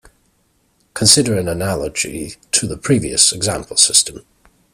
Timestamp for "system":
3.77-4.25